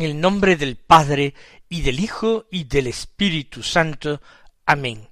En 0.00 0.06
el 0.06 0.18
nombre 0.18 0.56
del 0.56 0.76
Padre 0.76 1.34
y 1.68 1.82
del 1.82 2.00
Hijo 2.00 2.46
y 2.50 2.64
del 2.64 2.86
Espíritu 2.86 3.62
Santo. 3.62 4.22
Amén. 4.64 5.10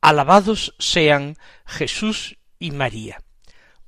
Alabados 0.00 0.74
sean 0.80 1.36
Jesús 1.64 2.36
y 2.58 2.72
María. 2.72 3.22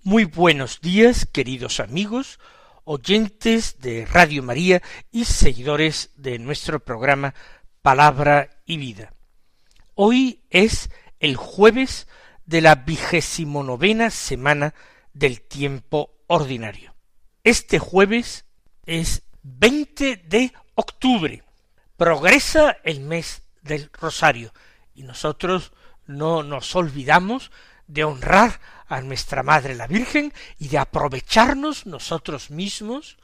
Muy 0.05 0.23
buenos 0.23 0.81
días, 0.81 1.27
queridos 1.27 1.81
amigos, 1.81 2.39
oyentes 2.85 3.81
de 3.81 4.07
Radio 4.07 4.45
María 4.45 4.83
y 5.11 5.25
seguidores 5.25 6.13
de 6.15 6.39
nuestro 6.39 6.79
programa 6.79 7.35
Palabra 7.83 8.63
y 8.65 8.77
Vida. 8.77 9.15
Hoy 9.97 10.45
es 10.51 10.91
el 11.19 11.35
jueves 11.35 12.07
de 12.45 12.61
la 12.61 12.77
vigésimo 12.77 13.65
novena 13.65 14.11
semana 14.11 14.75
del 15.13 15.41
tiempo 15.41 16.13
ordinario. 16.29 16.95
Este 17.43 17.81
jueves 17.81 18.45
es 18.85 19.25
20 19.49 20.17
de 20.17 20.53
octubre 20.75 21.45
progresa 21.97 22.79
el 22.83 22.99
mes 22.99 23.43
del 23.63 23.89
rosario 23.93 24.53
y 24.93 25.05
nosotros 25.05 25.73
no 26.07 26.43
nos 26.43 26.75
olvidamos 26.75 27.53
de 27.87 28.03
honrar 28.03 28.61
a 28.89 29.01
nuestra 29.03 29.45
Madre 29.45 29.77
la 29.77 29.87
Virgen 29.87 30.33
y 30.59 30.67
de 30.67 30.79
aprovecharnos 30.79 31.87
nosotros 31.87 32.51
mismos 32.51 33.19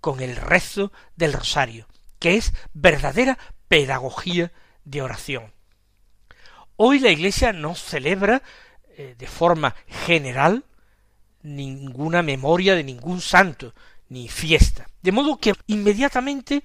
con 0.00 0.20
el 0.20 0.36
rezo 0.36 0.92
del 1.16 1.32
rosario, 1.32 1.88
que 2.20 2.36
es 2.36 2.52
verdadera 2.72 3.36
pedagogía 3.66 4.52
de 4.84 5.02
oración. 5.02 5.52
Hoy 6.76 7.00
la 7.00 7.10
Iglesia 7.10 7.52
no 7.52 7.74
celebra 7.74 8.42
eh, 8.96 9.16
de 9.18 9.26
forma 9.26 9.74
general 10.06 10.64
ninguna 11.42 12.22
memoria 12.22 12.76
de 12.76 12.84
ningún 12.84 13.20
santo, 13.20 13.74
ni 14.14 14.28
fiesta. 14.28 14.82
De 15.02 15.12
modo 15.12 15.38
que 15.42 15.52
inmediatamente 15.66 16.62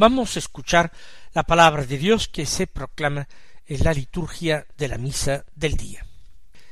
Vamos 0.00 0.34
a 0.34 0.38
escuchar 0.38 0.92
la 1.34 1.42
palabra 1.42 1.84
de 1.84 1.98
Dios 1.98 2.26
que 2.26 2.46
se 2.46 2.66
proclama 2.66 3.28
en 3.66 3.84
la 3.84 3.92
liturgia 3.92 4.66
de 4.78 4.88
la 4.88 4.96
misa 4.96 5.44
del 5.54 5.76
día. 5.76 6.06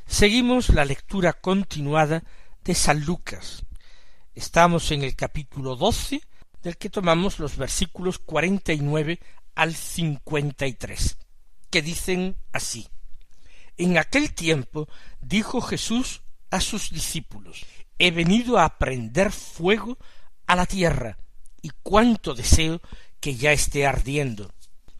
Seguimos 0.06 0.70
la 0.70 0.86
lectura 0.86 1.34
continuada 1.34 2.24
de 2.64 2.74
San 2.74 3.04
Lucas. 3.04 3.66
Estamos 4.34 4.92
en 4.92 5.02
el 5.02 5.14
capítulo 5.14 5.76
doce, 5.76 6.22
del 6.62 6.78
que 6.78 6.88
tomamos 6.88 7.38
los 7.38 7.58
versículos 7.58 8.18
cuarenta 8.18 8.72
y 8.72 8.80
nueve 8.80 9.20
al 9.54 9.74
cincuenta 9.74 10.66
y 10.66 10.72
tres, 10.72 11.18
que 11.68 11.82
dicen 11.82 12.34
así. 12.52 12.88
En 13.76 13.98
aquel 13.98 14.32
tiempo 14.32 14.88
dijo 15.20 15.60
Jesús 15.60 16.22
a 16.50 16.62
sus 16.62 16.90
discípulos, 16.90 17.66
He 17.98 18.10
venido 18.10 18.58
a 18.58 18.78
prender 18.78 19.32
fuego 19.32 19.98
a 20.48 20.56
la 20.56 20.66
tierra, 20.66 21.16
y 21.62 21.70
cuánto 21.82 22.34
deseo 22.34 22.80
que 23.20 23.36
ya 23.36 23.52
esté 23.52 23.86
ardiendo. 23.86 24.52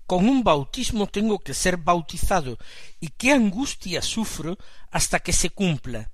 Con 0.06 0.28
un 0.28 0.44
bautismo 0.44 1.06
tengo 1.08 1.40
que 1.40 1.54
ser 1.54 1.78
bautizado, 1.78 2.58
y 3.00 3.08
qué 3.08 3.32
angustia 3.32 4.00
sufro 4.02 4.56
hasta 4.90 5.18
que 5.18 5.32
se 5.32 5.50
cumpla. 5.50 6.10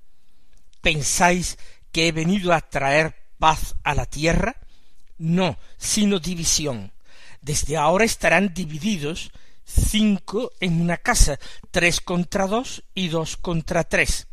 ¿Pensáis 0.81 1.59
que 1.93 2.09
he 2.09 2.13
venido 2.13 2.53
a 2.53 2.61
traer 2.61 3.15
paz 3.39 3.75
a 3.83 3.95
la 3.95 4.07
tierra? 4.07 4.57
No, 5.19 5.59
sino 5.77 6.19
división. 6.19 6.93
Desde 7.43 7.77
ahora 7.77 8.05
estarán 8.05 8.55
divididos 8.55 9.33
cinco 9.65 10.53
en 10.61 10.81
una 10.81 10.97
casa, 10.97 11.39
tres 11.71 12.01
contra 12.01 12.47
dos 12.47 12.85
y 12.95 13.09
dos 13.09 13.37
contra 13.37 13.85
tres 13.85 14.29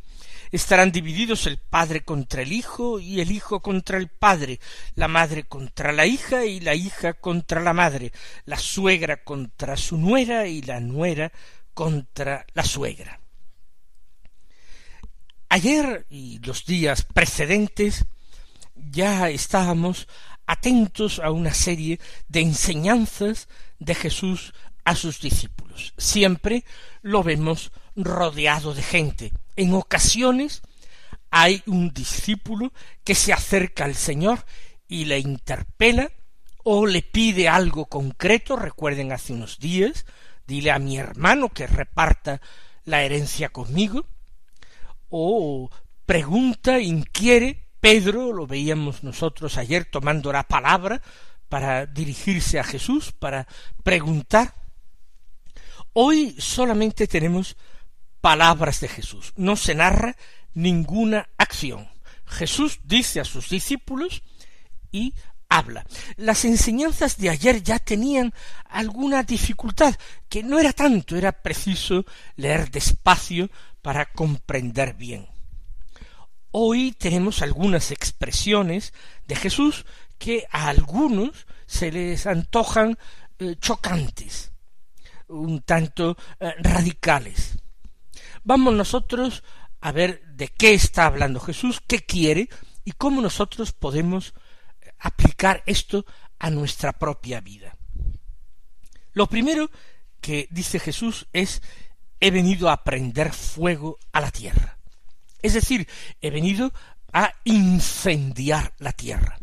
estarán 0.52 0.92
divididos 0.92 1.48
el 1.48 1.58
padre 1.58 2.04
contra 2.04 2.42
el 2.42 2.52
hijo 2.52 3.00
y 3.00 3.22
el 3.22 3.32
hijo 3.32 3.62
contra 3.62 3.98
el 3.98 4.10
padre, 4.10 4.60
la 4.96 5.08
madre 5.08 5.44
contra 5.44 5.92
la 5.92 6.06
hija 6.06 6.46
y 6.46 6.60
la 6.60 6.76
hija 6.76 7.14
contra 7.14 7.62
la 7.62 7.74
madre, 7.74 8.12
la 8.46 8.58
suegra 8.58 9.24
contra 9.24 9.78
su 9.78 9.98
nuera 9.98 10.48
y 10.48 10.62
la 10.62 10.80
nuera 10.80 11.32
contra 11.74 12.46
la 12.54 12.64
suegra. 12.64 13.20
Ayer 15.50 16.06
y 16.10 16.40
los 16.40 16.66
días 16.66 17.04
precedentes 17.04 18.06
ya 18.76 19.30
estábamos 19.30 20.08
atentos 20.46 21.20
a 21.20 21.32
una 21.32 21.54
serie 21.54 22.00
de 22.28 22.42
enseñanzas 22.42 23.48
de 23.80 23.96
Jesús 23.96 24.54
a 24.84 24.96
sus 24.96 25.22
discípulos. 25.22 25.94
Siempre 25.98 26.64
lo 27.02 27.24
vemos 27.24 27.72
rodeado 27.96 28.74
de 28.74 28.82
gente, 28.82 29.32
en 29.56 29.74
ocasiones 29.74 30.62
hay 31.30 31.64
un 31.66 31.94
discípulo 31.94 32.74
que 33.04 33.16
se 33.16 33.34
acerca 33.34 33.86
al 33.86 33.96
Señor 33.96 34.46
y 34.88 35.06
le 35.06 35.20
interpela 35.20 36.12
o 36.64 36.86
le 36.86 37.02
pide 37.02 37.48
algo 37.48 37.86
concreto, 37.86 38.56
recuerden 38.56 39.12
hace 39.12 39.34
unos 39.34 39.60
días, 39.60 40.06
dile 40.46 40.72
a 40.72 40.80
mi 40.80 40.98
hermano 40.98 41.50
que 41.50 41.68
reparta 41.68 42.42
la 42.84 43.04
herencia 43.04 43.50
conmigo, 43.50 44.06
o 45.10 45.70
pregunta, 46.06 46.80
inquiere, 46.80 47.68
Pedro, 47.80 48.34
lo 48.34 48.46
veíamos 48.46 49.04
nosotros 49.04 49.58
ayer 49.58 49.86
tomando 49.86 50.32
la 50.32 50.44
palabra 50.44 51.02
para 51.50 51.86
dirigirse 51.86 52.60
a 52.60 52.64
Jesús, 52.64 53.12
para 53.12 53.48
preguntar. 53.84 54.54
Hoy 55.94 56.36
solamente 56.40 57.08
tenemos 57.08 57.58
palabras 58.22 58.80
de 58.80 58.88
Jesús, 58.88 59.34
no 59.36 59.56
se 59.56 59.76
narra 59.76 60.16
ninguna 60.54 61.30
acción. 61.38 61.90
Jesús 62.26 62.80
dice 62.84 63.20
a 63.20 63.26
sus 63.26 63.50
discípulos 63.50 64.24
y 64.92 65.14
habla. 65.50 65.86
Las 66.16 66.46
enseñanzas 66.46 67.18
de 67.18 67.30
ayer 67.30 67.62
ya 67.62 67.78
tenían 67.78 68.34
alguna 68.70 69.24
dificultad, 69.24 69.96
que 70.30 70.44
no 70.44 70.60
era 70.60 70.72
tanto, 70.72 71.18
era 71.18 71.34
preciso 71.34 72.06
leer 72.38 72.72
despacio 72.72 73.50
para 73.82 74.06
comprender 74.06 74.94
bien. 74.94 75.28
Hoy 76.52 76.94
tenemos 76.94 77.42
algunas 77.42 77.92
expresiones 77.92 78.94
de 79.28 79.36
Jesús 79.36 79.86
que 80.18 80.46
a 80.52 80.68
algunos 80.68 81.48
se 81.66 81.92
les 81.92 82.28
antojan 82.28 82.98
eh, 83.40 83.56
chocantes, 83.60 84.52
un 85.28 85.62
tanto 85.62 86.18
eh, 86.40 86.54
radicales. 86.60 87.58
Vamos 88.44 88.74
nosotros 88.74 89.44
a 89.80 89.92
ver 89.92 90.24
de 90.36 90.48
qué 90.48 90.74
está 90.74 91.06
hablando 91.06 91.40
Jesús, 91.40 91.82
qué 91.86 92.00
quiere 92.00 92.50
y 92.84 92.94
cómo 92.94 93.22
nosotros 93.22 93.72
podemos 93.72 94.34
aplicar 95.00 95.64
esto 95.66 96.06
a 96.40 96.50
nuestra 96.50 96.94
propia 96.94 97.42
vida. 97.42 97.76
Lo 99.14 99.28
primero 99.28 99.70
que 100.22 100.48
dice 100.52 100.80
Jesús 100.80 101.28
es 101.34 101.62
he 102.20 102.32
venido 102.32 102.70
a 102.70 102.84
prender 102.84 103.34
fuego 103.34 103.98
a 104.12 104.22
la 104.22 104.32
tierra. 104.32 104.78
Es 105.42 105.54
decir, 105.54 105.88
he 106.22 106.30
venido 106.30 106.72
a 107.12 107.34
incendiar 107.44 108.74
la 108.78 108.94
tierra. 108.94 109.38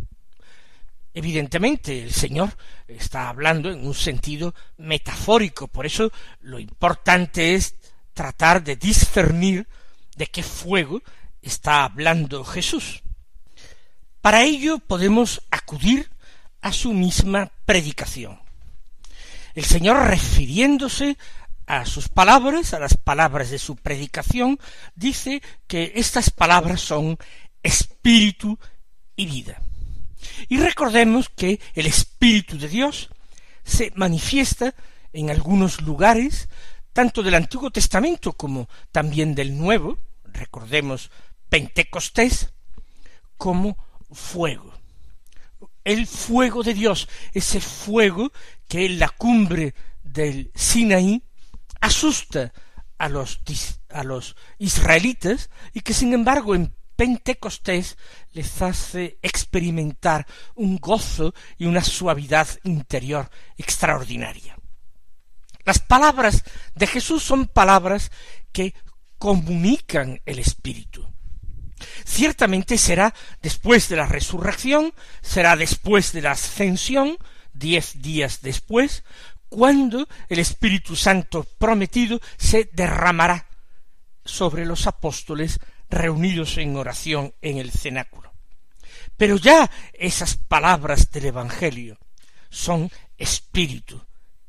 Evidentemente 1.12 2.03
el 2.03 2.12
Señor 2.12 2.56
está 2.87 3.29
hablando 3.29 3.71
en 3.71 3.85
un 3.85 3.95
sentido 3.95 4.55
metafórico, 4.77 5.67
por 5.67 5.85
eso 5.85 6.12
lo 6.41 6.61
importante 6.61 7.55
es 7.55 7.78
tratar 8.19 8.65
de 8.65 8.75
discernir 8.75 9.69
de 10.17 10.26
qué 10.26 10.43
fuego 10.43 11.00
está 11.41 11.85
hablando 11.85 12.44
Jesús. 12.44 13.05
Para 14.20 14.43
ello 14.43 14.81
podemos 14.81 15.41
acudir 15.53 16.11
a 16.61 16.73
su 16.73 16.93
misma 16.93 17.53
predicación. 17.65 18.41
El 19.55 19.65
Señor 19.65 20.09
refiriéndose 20.09 21.17
a 21.69 21.87
sus 21.87 22.09
palabras, 22.09 22.75
a 22.75 22.81
las 22.81 22.97
palabras 22.97 23.50
de 23.50 23.59
su 23.61 23.76
predicación, 23.76 24.59
dice 24.97 25.41
que 25.69 25.93
estas 25.94 26.31
palabras 26.31 26.81
son 26.81 27.19
espíritu 27.62 28.59
y 29.14 29.26
vida. 29.26 29.62
Y 30.49 30.56
recordemos 30.59 31.29
que 31.29 31.61
el 31.75 31.87
Espíritu 31.87 32.59
de 32.59 32.67
Dios 32.67 33.11
se 33.62 33.93
manifiesta 33.94 34.75
en 35.12 35.31
algunos 35.31 35.82
lugares, 35.82 36.49
tanto 36.99 37.23
del 37.23 37.37
Antiguo 37.37 37.71
Testamento 37.71 38.33
como 38.33 38.69
también 38.91 39.33
del 39.33 39.56
Nuevo, 39.56 39.99
recordemos 40.25 41.12
Pentecostés, 41.49 42.53
como 43.37 43.79
fuego. 44.11 44.75
El 45.85 46.09
fuego 46.09 46.65
de 46.65 46.75
Dios, 46.75 47.09
ese 47.33 47.61
fuego 47.61 48.33
que 48.67 48.85
en 48.85 48.99
la 48.99 49.11
cumbre 49.11 49.77
del 50.03 50.50
Sinaí 50.56 51.23
asusta 51.81 52.53
a 52.99 53.09
los, 53.09 53.43
a 53.91 54.03
los 54.03 54.35
israelitas 54.59 55.50
y 55.73 55.83
que 55.83 55.95
sin 55.95 56.12
embargo 56.12 56.56
en 56.56 56.75
Pentecostés 56.97 57.97
les 58.33 58.61
hace 58.61 59.21
experimentar 59.23 60.27
un 60.56 60.79
gozo 60.79 61.33
y 61.59 61.67
una 61.67 61.85
suavidad 61.85 62.49
interior 62.65 63.31
extraordinaria. 63.56 64.58
Las 65.69 65.81
palabras 65.81 66.44
de 66.76 66.87
Jesús 66.87 67.23
son 67.23 67.47
palabras 67.47 68.11
que 68.53 68.73
comunican 69.19 70.19
el 70.25 70.38
Espíritu. 70.38 71.06
Ciertamente 72.06 72.79
será 72.79 73.12
después 73.43 73.91
de 73.91 73.97
la 73.97 74.06
resurrección, 74.06 74.94
será 75.20 75.56
después 75.56 76.12
de 76.12 76.23
la 76.23 76.31
ascensión, 76.31 77.19
diez 77.53 78.00
días 78.00 78.41
después, 78.41 79.05
cuando 79.50 80.09
el 80.31 80.38
Espíritu 80.38 80.97
Santo 80.97 81.47
prometido 81.59 82.19
se 82.38 82.71
derramará 82.73 83.47
sobre 84.25 84.64
los 84.64 84.87
apóstoles 84.87 85.61
reunidos 85.91 86.56
en 86.56 86.76
oración 86.76 87.35
en 87.43 87.59
el 87.59 87.73
cenáculo. 87.73 88.32
Pero 89.19 89.37
ya 89.37 89.71
esas 89.93 90.38
palabras 90.38 91.11
del 91.11 91.26
Evangelio 91.26 91.99
son 92.49 92.91
espíritu 93.19 94.03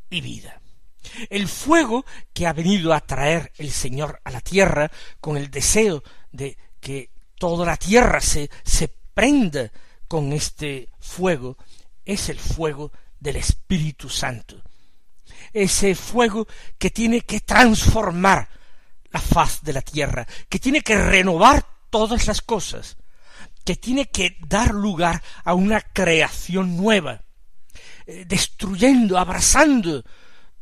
y 0.10 0.22
vida. 0.22 0.59
El 1.30 1.48
fuego 1.48 2.06
que 2.34 2.48
ha 2.48 2.54
venido 2.54 2.94
a 2.94 3.02
traer 3.02 3.52
el 3.58 3.72
Señor 3.72 4.22
a 4.24 4.32
la 4.32 4.42
tierra 4.42 4.92
con 5.20 5.38
el 5.38 5.50
deseo 5.50 6.04
de 6.32 6.58
que 6.80 7.12
toda 7.38 7.66
la 7.66 7.78
tierra 7.78 8.22
se, 8.22 8.50
se 8.64 8.88
prenda 9.14 9.72
con 10.08 10.34
este 10.34 10.90
fuego 11.00 11.58
es 12.06 12.30
el 12.30 12.40
fuego 12.40 12.92
del 13.20 13.38
Espíritu 13.38 14.10
Santo. 14.10 14.62
Ese 15.54 15.96
fuego 15.96 16.48
que 16.78 16.90
tiene 16.90 17.22
que 17.22 17.42
transformar 17.42 18.50
la 19.12 19.20
faz 19.20 19.62
de 19.64 19.74
la 19.74 19.82
tierra, 19.82 20.28
que 20.48 20.60
tiene 20.60 20.82
que 20.82 20.98
renovar 20.98 21.66
todas 21.90 22.28
las 22.28 22.42
cosas, 22.42 22.98
que 23.64 23.76
tiene 23.76 24.10
que 24.10 24.38
dar 24.48 24.74
lugar 24.74 25.22
a 25.44 25.54
una 25.54 25.82
creación 25.82 26.78
nueva, 26.78 27.24
eh, 28.06 28.26
destruyendo, 28.28 29.18
abrazando 29.18 30.04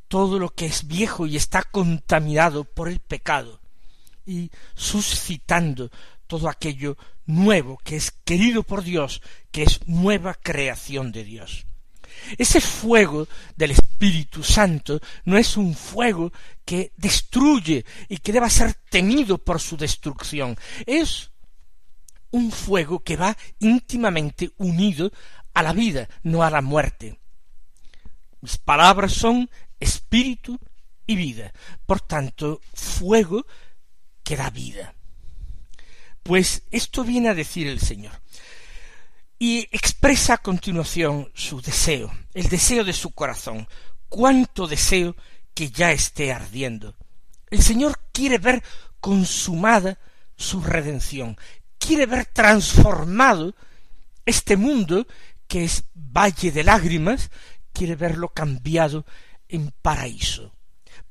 todo 0.07 0.39
lo 0.39 0.49
que 0.49 0.65
es 0.65 0.87
viejo 0.87 1.25
y 1.25 1.35
está 1.35 1.63
contaminado 1.63 2.63
por 2.63 2.89
el 2.89 2.99
pecado, 2.99 3.59
y 4.25 4.51
suscitando 4.75 5.89
todo 6.27 6.49
aquello 6.49 6.97
nuevo 7.25 7.77
que 7.83 7.95
es 7.95 8.11
querido 8.11 8.63
por 8.63 8.83
Dios, 8.83 9.21
que 9.51 9.63
es 9.63 9.79
nueva 9.87 10.33
creación 10.33 11.11
de 11.11 11.23
Dios. 11.23 11.65
Ese 12.37 12.59
fuego 12.59 13.27
del 13.55 13.71
Espíritu 13.71 14.43
Santo 14.43 14.99
no 15.25 15.37
es 15.37 15.55
un 15.55 15.75
fuego 15.75 16.31
que 16.65 16.91
destruye 16.97 17.85
y 18.09 18.17
que 18.17 18.33
deba 18.33 18.49
ser 18.49 18.73
temido 18.89 19.37
por 19.37 19.59
su 19.59 19.77
destrucción. 19.77 20.57
Es 20.85 21.31
un 22.31 22.51
fuego 22.51 22.99
que 22.99 23.15
va 23.15 23.37
íntimamente 23.59 24.51
unido 24.57 25.11
a 25.53 25.63
la 25.63 25.73
vida, 25.73 26.07
no 26.23 26.43
a 26.43 26.49
la 26.49 26.61
muerte. 26.61 27.19
Mis 28.41 28.57
palabras 28.57 29.13
son 29.13 29.49
espíritu 29.79 30.59
y 31.05 31.15
vida. 31.15 31.53
Por 31.85 32.01
tanto, 32.01 32.61
fuego 32.73 33.45
que 34.23 34.35
da 34.35 34.49
vida. 34.49 34.93
Pues 36.23 36.63
esto 36.71 37.03
viene 37.03 37.29
a 37.29 37.33
decir 37.33 37.67
el 37.67 37.79
Señor 37.79 38.21
y 39.39 39.59
expresa 39.71 40.35
a 40.35 40.37
continuación 40.39 41.31
su 41.33 41.61
deseo, 41.61 42.11
el 42.33 42.49
deseo 42.49 42.83
de 42.83 42.93
su 42.93 43.11
corazón. 43.11 43.67
Cuánto 44.09 44.67
deseo 44.67 45.15
que 45.53 45.69
ya 45.69 45.91
esté 45.91 46.31
ardiendo. 46.31 46.95
El 47.49 47.61
Señor 47.61 47.99
quiere 48.11 48.37
ver 48.39 48.63
consumada 48.99 49.97
su 50.35 50.61
redención, 50.61 51.37
quiere 51.77 52.05
ver 52.05 52.25
transformado 52.25 53.55
este 54.25 54.57
mundo 54.57 55.07
que 55.47 55.63
es 55.63 55.85
valle 55.95 56.51
de 56.51 56.63
lágrimas, 56.63 57.31
quiere 57.73 57.95
verlo 57.95 58.29
cambiado 58.29 59.05
en 59.49 59.71
paraíso. 59.81 60.53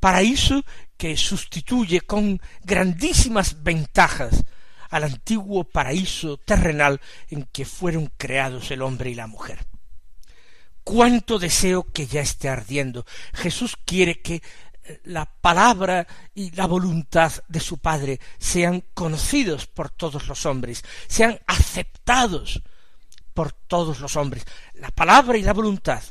Paraíso 0.00 0.64
que 0.96 1.16
sustituye 1.16 2.00
con 2.02 2.40
grandísimas 2.62 3.62
ventajas 3.62 4.44
al 4.90 5.04
antiguo 5.04 5.64
paraíso 5.64 6.38
terrenal 6.38 7.00
en 7.28 7.44
que 7.52 7.64
fueron 7.64 8.12
creados 8.16 8.70
el 8.70 8.82
hombre 8.82 9.10
y 9.10 9.14
la 9.14 9.26
mujer. 9.26 9.66
Cuánto 10.84 11.38
deseo 11.38 11.90
que 11.92 12.06
ya 12.06 12.20
esté 12.20 12.48
ardiendo. 12.48 13.04
Jesús 13.34 13.76
quiere 13.84 14.20
que 14.22 14.42
eh, 14.84 15.00
la 15.04 15.26
palabra 15.26 16.06
y 16.34 16.52
la 16.52 16.66
voluntad 16.66 17.32
de 17.48 17.58
su 17.58 17.78
Padre 17.78 18.20
sean 18.38 18.84
conocidos 18.94 19.66
por 19.66 19.90
todos 19.90 20.28
los 20.28 20.46
hombres, 20.46 20.84
sean 21.08 21.40
aceptados 21.46 22.62
por 23.34 23.52
todos 23.52 24.00
los 24.00 24.16
hombres. 24.16 24.44
La 24.74 24.90
palabra 24.90 25.36
y 25.36 25.42
la 25.42 25.52
voluntad. 25.52 26.02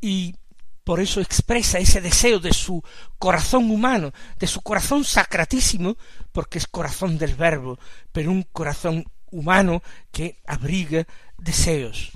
Y 0.00 0.34
por 0.84 1.00
eso 1.00 1.20
expresa 1.20 1.78
ese 1.78 2.00
deseo 2.00 2.38
de 2.38 2.52
su 2.52 2.82
corazón 3.18 3.70
humano, 3.70 4.12
de 4.38 4.46
su 4.46 4.60
corazón 4.62 5.04
sacratísimo, 5.04 5.96
porque 6.32 6.58
es 6.58 6.66
corazón 6.66 7.18
del 7.18 7.34
verbo, 7.34 7.78
pero 8.10 8.30
un 8.30 8.42
corazón 8.42 9.04
humano 9.30 9.82
que 10.10 10.40
abriga 10.46 11.06
deseos. 11.38 12.12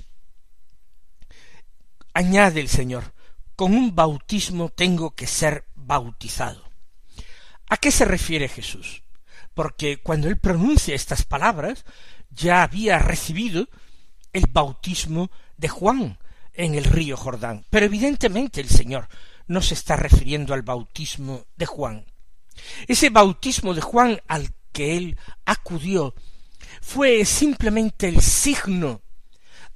Añade 2.13 2.59
el 2.59 2.69
Señor, 2.69 3.13
con 3.55 3.73
un 3.73 3.95
bautismo 3.95 4.69
tengo 4.69 5.15
que 5.15 5.27
ser 5.27 5.65
bautizado. 5.75 6.63
¿A 7.69 7.77
qué 7.77 7.91
se 7.91 8.05
refiere 8.05 8.47
Jesús? 8.47 9.03
Porque 9.53 9.97
cuando 10.01 10.27
él 10.27 10.37
pronuncia 10.37 10.95
estas 10.95 11.25
palabras, 11.25 11.85
ya 12.29 12.63
había 12.63 12.99
recibido 12.99 13.67
el 14.33 14.45
bautismo 14.47 15.31
de 15.57 15.67
Juan, 15.67 16.19
en 16.57 16.75
el 16.75 16.83
río 16.83 17.15
Jordán. 17.15 17.65
Pero 17.69 17.85
evidentemente 17.85 18.59
el 18.59 18.69
Señor 18.69 19.07
no 19.47 19.61
se 19.61 19.75
está 19.75 19.95
refiriendo 19.95 20.53
al 20.53 20.63
bautismo 20.63 21.45
de 21.55 21.65
Juan. 21.65 22.05
Ese 22.87 23.09
bautismo 23.09 23.73
de 23.73 23.81
Juan 23.81 24.19
al 24.27 24.49
que 24.73 24.97
él 24.97 25.17
acudió 25.45 26.13
fue 26.81 27.23
simplemente 27.23 28.07
el 28.07 28.21
signo 28.21 29.01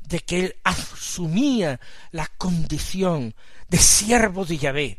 de 0.01 0.19
que 0.19 0.39
él 0.39 0.55
asumía 0.63 1.79
la 2.11 2.27
condición 2.37 3.33
de 3.69 3.77
siervo 3.77 4.45
de 4.45 4.57
Yahvé, 4.57 4.97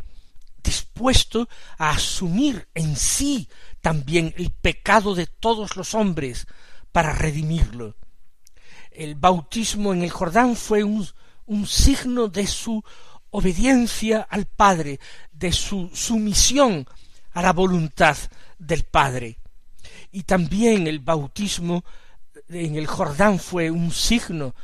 dispuesto 0.63 1.49
a 1.77 1.91
asumir 1.91 2.69
en 2.75 2.97
sí 2.97 3.49
también 3.81 4.33
el 4.39 4.51
pecado 4.51 5.15
de 5.15 5.27
todos 5.27 5.77
los 5.77 5.95
hombres 5.95 6.47
para 6.93 7.13
redimirlo. 7.13 7.97
El 8.91 9.15
bautismo 9.17 9.93
en 9.93 10.03
el 10.03 10.11
Jordán 10.11 10.57
fue 10.57 10.85
un 10.85 11.07
un 11.53 11.67
signo 11.67 12.29
de 12.29 12.47
su 12.47 12.83
obediencia 13.31 14.27
al 14.29 14.47
Padre, 14.47 14.99
de 15.31 15.53
su 15.53 15.91
sumisión 15.93 16.87
a 17.33 17.43
la 17.43 17.53
voluntad 17.53 18.17
del 18.59 18.85
Padre. 18.85 19.39
Y 20.11 20.23
también 20.23 20.87
el 20.87 21.01
bautismo 21.01 21.85
en 22.49 22.77
el 22.77 22.87
Jordán 22.87 23.39
fue 23.39 23.71
un 23.71 23.91
signo 23.91 24.55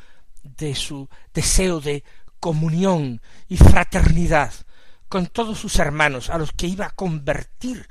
de 0.42 0.75
su 0.75 1.09
deseo 1.35 1.80
de 1.80 2.04
comunión 2.40 3.21
y 3.49 3.57
fraternidad 3.57 4.52
con 5.09 5.26
todos 5.26 5.59
sus 5.59 5.78
hermanos, 5.78 6.30
a 6.30 6.38
los 6.38 6.52
que 6.52 6.66
iba 6.66 6.87
a 6.87 6.90
convertir 6.90 7.87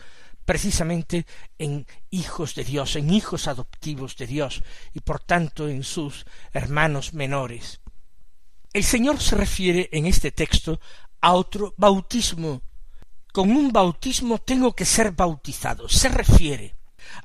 precisamente 0.45 1.25
en 1.57 1.85
hijos 2.09 2.55
de 2.55 2.63
Dios, 2.63 2.95
en 2.95 3.11
hijos 3.11 3.47
adoptivos 3.47 4.15
de 4.17 4.27
Dios, 4.27 4.63
y 4.93 5.01
por 5.01 5.19
tanto 5.19 5.67
en 5.67 5.83
sus 5.83 6.25
hermanos 6.53 7.13
menores. 7.13 7.79
El 8.73 8.83
Señor 8.83 9.19
se 9.21 9.35
refiere 9.35 9.89
en 9.91 10.05
este 10.05 10.31
texto 10.31 10.79
a 11.21 11.33
otro 11.33 11.73
bautismo. 11.77 12.61
Con 13.31 13.51
un 13.51 13.71
bautismo 13.71 14.39
tengo 14.39 14.75
que 14.75 14.85
ser 14.85 15.11
bautizado. 15.11 15.89
Se 15.89 16.09
refiere 16.09 16.75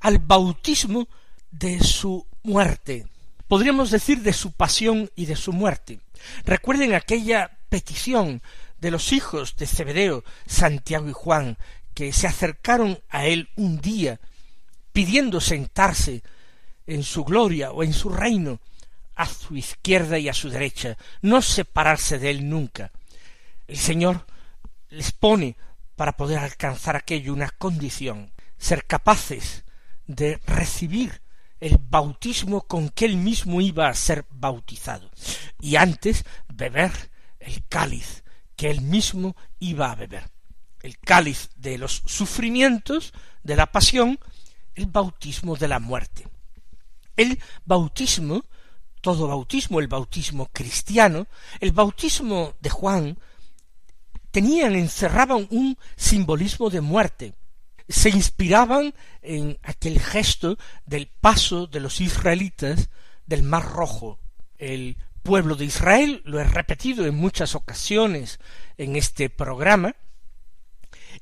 al 0.00 0.18
bautismo 0.18 1.08
de 1.50 1.80
su 1.80 2.26
muerte. 2.42 3.06
Podríamos 3.48 3.90
decir 3.90 4.22
de 4.22 4.32
su 4.32 4.52
pasión 4.52 5.10
y 5.14 5.26
de 5.26 5.36
su 5.36 5.52
muerte. 5.52 6.00
Recuerden 6.44 6.94
aquella 6.94 7.58
petición 7.68 8.42
de 8.80 8.90
los 8.90 9.12
hijos 9.12 9.56
de 9.56 9.66
Zebedeo, 9.66 10.24
Santiago 10.46 11.08
y 11.08 11.12
Juan, 11.12 11.58
que 11.94 12.12
se 12.12 12.26
acercaron 12.26 13.00
a 13.10 13.26
él 13.26 13.48
un 13.56 13.80
día 13.80 14.20
pidiendo 14.92 15.40
sentarse 15.40 16.22
en 16.86 17.02
su 17.02 17.24
gloria 17.24 17.72
o 17.72 17.82
en 17.82 17.92
su 17.92 18.08
reino 18.08 18.60
a 19.22 19.26
su 19.26 19.56
izquierda 19.56 20.18
y 20.18 20.28
a 20.28 20.34
su 20.34 20.50
derecha, 20.50 20.96
no 21.20 21.42
separarse 21.42 22.18
de 22.18 22.30
él 22.30 22.48
nunca. 22.48 22.90
El 23.68 23.78
Señor 23.78 24.26
les 24.90 25.12
pone 25.12 25.56
para 25.96 26.16
poder 26.16 26.38
alcanzar 26.38 26.96
aquello 26.96 27.32
una 27.32 27.48
condición, 27.50 28.32
ser 28.58 28.84
capaces 28.84 29.64
de 30.06 30.40
recibir 30.46 31.22
el 31.60 31.78
bautismo 31.78 32.62
con 32.62 32.88
que 32.88 33.04
él 33.04 33.16
mismo 33.16 33.60
iba 33.60 33.88
a 33.88 33.94
ser 33.94 34.26
bautizado, 34.30 35.08
y 35.60 35.76
antes 35.76 36.24
beber 36.52 36.90
el 37.38 37.62
cáliz 37.68 38.24
que 38.56 38.70
él 38.70 38.80
mismo 38.80 39.36
iba 39.60 39.92
a 39.92 39.94
beber, 39.94 40.24
el 40.82 40.98
cáliz 40.98 41.50
de 41.54 41.78
los 41.78 42.02
sufrimientos, 42.06 43.12
de 43.44 43.54
la 43.54 43.66
pasión, 43.66 44.18
el 44.74 44.86
bautismo 44.86 45.54
de 45.56 45.68
la 45.68 45.78
muerte. 45.78 46.26
El 47.16 47.38
bautismo, 47.64 48.44
todo 49.02 49.28
bautismo, 49.28 49.80
el 49.80 49.88
bautismo 49.88 50.48
cristiano, 50.52 51.26
el 51.60 51.72
bautismo 51.72 52.54
de 52.60 52.70
Juan, 52.70 53.18
tenían, 54.30 54.74
encerraban 54.76 55.46
un 55.50 55.76
simbolismo 55.96 56.70
de 56.70 56.80
muerte. 56.80 57.34
Se 57.88 58.08
inspiraban 58.08 58.94
en 59.20 59.58
aquel 59.62 60.00
gesto 60.00 60.56
del 60.86 61.08
paso 61.08 61.66
de 61.66 61.80
los 61.80 62.00
israelitas 62.00 62.88
del 63.26 63.42
Mar 63.42 63.68
Rojo. 63.70 64.20
El 64.56 64.96
pueblo 65.22 65.56
de 65.56 65.64
Israel, 65.66 66.22
lo 66.24 66.40
he 66.40 66.44
repetido 66.44 67.04
en 67.04 67.16
muchas 67.16 67.54
ocasiones 67.56 68.38
en 68.78 68.94
este 68.94 69.28
programa, 69.30 69.96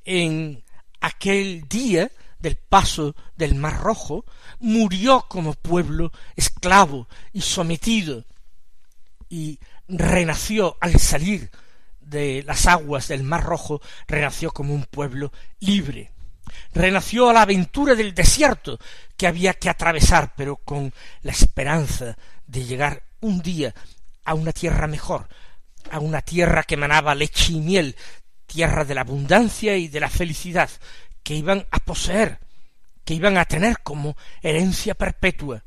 en 0.04 0.62
aquel 1.00 1.66
día 1.66 2.10
del 2.40 2.56
paso 2.56 3.14
del 3.36 3.54
Mar 3.54 3.80
Rojo, 3.80 4.24
murió 4.58 5.26
como 5.28 5.54
pueblo 5.54 6.12
esclavo 6.36 7.08
y 7.32 7.42
sometido, 7.42 8.24
y 9.28 9.58
renació 9.88 10.76
al 10.80 10.98
salir 10.98 11.50
de 12.00 12.42
las 12.44 12.66
aguas 12.66 13.08
del 13.08 13.22
Mar 13.22 13.44
Rojo, 13.44 13.80
renació 14.08 14.50
como 14.50 14.74
un 14.74 14.84
pueblo 14.84 15.32
libre. 15.60 16.10
Renació 16.74 17.30
a 17.30 17.32
la 17.32 17.42
aventura 17.42 17.94
del 17.94 18.14
desierto 18.14 18.78
que 19.16 19.28
había 19.28 19.54
que 19.54 19.68
atravesar, 19.68 20.34
pero 20.36 20.56
con 20.56 20.92
la 21.22 21.30
esperanza 21.30 22.16
de 22.46 22.64
llegar 22.64 23.04
un 23.20 23.40
día 23.40 23.72
a 24.24 24.34
una 24.34 24.52
tierra 24.52 24.88
mejor, 24.88 25.28
a 25.90 26.00
una 26.00 26.22
tierra 26.22 26.64
que 26.64 26.76
manaba 26.76 27.14
leche 27.14 27.52
y 27.52 27.60
miel, 27.60 27.96
tierra 28.46 28.84
de 28.84 28.94
la 28.94 29.02
abundancia 29.02 29.76
y 29.76 29.86
de 29.86 30.00
la 30.00 30.10
felicidad, 30.10 30.70
que 31.30 31.36
iban 31.36 31.64
a 31.70 31.78
poseer, 31.78 32.40
que 33.04 33.14
iban 33.14 33.38
a 33.38 33.44
tener 33.44 33.84
como 33.84 34.16
herencia 34.42 34.96
perpetua. 34.96 35.62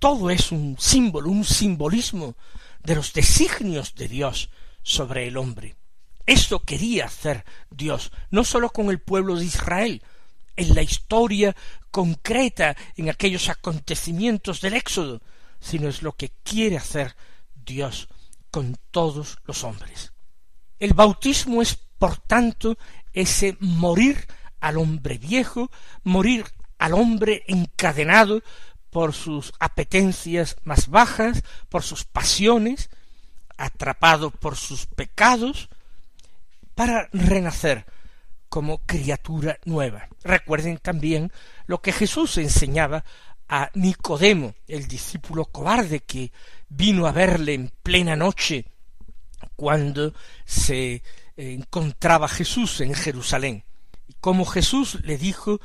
Todo 0.00 0.28
es 0.28 0.50
un 0.50 0.76
símbolo, 0.76 1.30
un 1.30 1.44
simbolismo 1.44 2.34
de 2.82 2.96
los 2.96 3.12
designios 3.12 3.94
de 3.94 4.08
Dios 4.08 4.50
sobre 4.82 5.28
el 5.28 5.36
hombre. 5.36 5.76
Esto 6.26 6.64
quería 6.64 7.04
hacer 7.04 7.44
Dios, 7.70 8.10
no 8.32 8.42
sólo 8.42 8.70
con 8.70 8.90
el 8.90 8.98
pueblo 8.98 9.36
de 9.36 9.44
Israel, 9.44 10.02
en 10.56 10.74
la 10.74 10.82
historia 10.82 11.54
concreta, 11.92 12.76
en 12.96 13.08
aquellos 13.08 13.50
acontecimientos 13.50 14.60
del 14.62 14.74
Éxodo, 14.74 15.22
sino 15.60 15.88
es 15.88 16.02
lo 16.02 16.10
que 16.16 16.32
quiere 16.42 16.76
hacer 16.76 17.14
Dios 17.54 18.08
con 18.50 18.76
todos 18.90 19.38
los 19.44 19.62
hombres. 19.62 20.12
El 20.80 20.92
bautismo 20.92 21.62
es, 21.62 21.76
por 21.76 22.16
tanto, 22.16 22.76
ese 23.12 23.56
morir 23.60 24.26
al 24.62 24.78
hombre 24.78 25.18
viejo, 25.18 25.70
morir 26.04 26.46
al 26.78 26.94
hombre 26.94 27.42
encadenado 27.46 28.42
por 28.90 29.12
sus 29.12 29.52
apetencias 29.58 30.56
más 30.64 30.88
bajas, 30.88 31.42
por 31.68 31.82
sus 31.82 32.04
pasiones, 32.04 32.88
atrapado 33.58 34.30
por 34.30 34.56
sus 34.56 34.86
pecados, 34.86 35.68
para 36.74 37.08
renacer 37.12 37.84
como 38.48 38.78
criatura 38.78 39.58
nueva. 39.64 40.08
Recuerden 40.22 40.78
también 40.78 41.32
lo 41.66 41.82
que 41.82 41.92
Jesús 41.92 42.38
enseñaba 42.38 43.04
a 43.48 43.70
Nicodemo, 43.74 44.54
el 44.68 44.86
discípulo 44.86 45.46
cobarde 45.46 46.00
que 46.00 46.32
vino 46.68 47.06
a 47.06 47.12
verle 47.12 47.54
en 47.54 47.72
plena 47.82 48.14
noche 48.14 48.64
cuando 49.56 50.14
se 50.44 51.02
encontraba 51.36 52.28
Jesús 52.28 52.80
en 52.80 52.94
Jerusalén. 52.94 53.64
Como 54.20 54.44
Jesús 54.44 54.98
le 55.02 55.18
dijo 55.18 55.60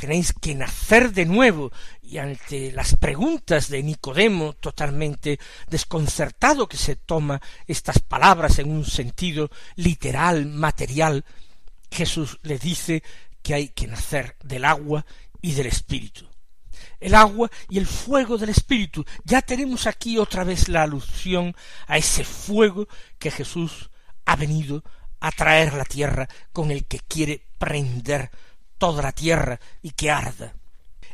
tenéis 0.00 0.32
que 0.32 0.54
nacer 0.54 1.12
de 1.12 1.24
nuevo, 1.24 1.72
y 2.02 2.18
ante 2.18 2.72
las 2.72 2.96
preguntas 2.96 3.68
de 3.68 3.82
Nicodemo, 3.82 4.54
totalmente 4.54 5.38
desconcertado 5.68 6.68
que 6.68 6.76
se 6.76 6.96
toma 6.96 7.40
estas 7.66 8.00
palabras 8.00 8.58
en 8.58 8.70
un 8.70 8.84
sentido 8.84 9.50
literal, 9.76 10.46
material, 10.46 11.24
Jesús 11.90 12.38
le 12.42 12.58
dice 12.58 13.02
que 13.42 13.54
hay 13.54 13.68
que 13.68 13.86
nacer 13.86 14.36
del 14.42 14.64
agua 14.64 15.06
y 15.40 15.52
del 15.52 15.66
Espíritu. 15.66 16.28
El 16.98 17.14
agua 17.14 17.50
y 17.68 17.78
el 17.78 17.86
fuego 17.86 18.38
del 18.38 18.48
Espíritu. 18.48 19.04
Ya 19.24 19.42
tenemos 19.42 19.86
aquí 19.86 20.18
otra 20.18 20.42
vez 20.42 20.68
la 20.68 20.82
alusión 20.82 21.54
a 21.86 21.98
ese 21.98 22.24
fuego 22.24 22.88
que 23.18 23.30
Jesús 23.30 23.90
ha 24.24 24.36
venido 24.36 24.82
a 25.24 25.32
traer 25.32 25.70
a 25.70 25.78
la 25.78 25.84
tierra 25.86 26.28
con 26.52 26.70
el 26.70 26.84
que 26.84 27.00
quiere 27.00 27.46
prender 27.58 28.30
toda 28.76 29.02
la 29.02 29.12
tierra 29.12 29.58
y 29.80 29.92
que 29.92 30.10
arda. 30.10 30.52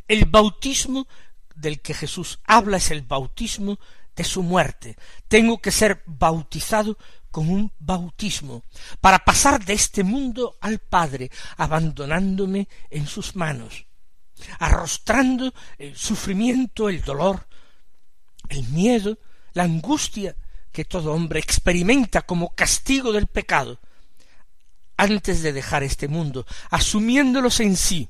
El 0.05 0.25
bautismo 0.25 1.07
del 1.55 1.79
que 1.79 1.93
Jesús 1.93 2.39
habla 2.43 2.75
es 2.75 2.91
el 2.91 3.03
bautismo 3.03 3.79
de 4.13 4.25
su 4.25 4.43
muerte. 4.43 4.97
Tengo 5.29 5.61
que 5.61 5.71
ser 5.71 6.03
bautizado 6.05 6.97
con 7.31 7.49
un 7.49 7.71
bautismo 7.79 8.65
para 8.99 9.19
pasar 9.19 9.63
de 9.63 9.73
este 9.73 10.03
mundo 10.03 10.57
al 10.59 10.79
Padre, 10.79 11.31
abandonándome 11.55 12.67
en 12.89 13.07
sus 13.07 13.37
manos, 13.37 13.85
arrostrando 14.59 15.53
el 15.77 15.95
sufrimiento, 15.95 16.89
el 16.89 17.01
dolor, 17.01 17.47
el 18.49 18.67
miedo, 18.67 19.17
la 19.53 19.63
angustia 19.63 20.35
que 20.73 20.83
todo 20.83 21.13
hombre 21.13 21.39
experimenta 21.39 22.23
como 22.23 22.53
castigo 22.53 23.13
del 23.13 23.27
pecado, 23.27 23.79
antes 25.01 25.41
de 25.41 25.51
dejar 25.51 25.81
este 25.81 26.07
mundo, 26.07 26.45
asumiéndolos 26.69 27.59
en 27.59 27.75
sí, 27.75 28.07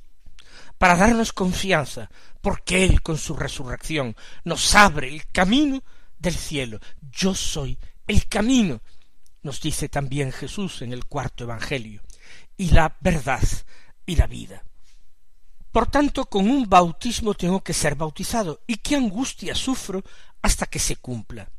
para 0.78 0.98
darnos 0.98 1.32
confianza, 1.32 2.12
porque 2.42 2.84
Él 2.84 3.02
con 3.02 3.18
su 3.18 3.34
resurrección 3.34 4.14
nos 4.44 4.76
abre 4.76 5.08
el 5.08 5.26
camino 5.32 5.82
del 6.20 6.36
cielo. 6.36 6.82
Yo 7.10 7.34
soy 7.34 7.80
el 8.08 8.28
camino, 8.28 8.82
nos 9.42 9.62
dice 9.62 9.88
también 9.88 10.34
Jesús 10.34 10.82
en 10.82 10.92
el 10.92 11.06
cuarto 11.06 11.46
Evangelio, 11.46 12.02
y 12.58 12.72
la 12.72 12.98
verdad 13.00 13.48
y 14.06 14.18
la 14.18 14.28
vida. 14.28 14.66
Por 15.72 15.88
tanto, 15.88 16.26
con 16.26 16.50
un 16.50 16.68
bautismo 16.68 17.36
tengo 17.36 17.64
que 17.64 17.74
ser 17.74 17.96
bautizado, 17.96 18.60
y 18.68 18.76
qué 18.76 18.98
angustia 18.98 19.56
sufro 19.56 20.04
hasta 20.42 20.66
que 20.66 20.80
se 20.80 20.98
cumpla. 20.98 21.50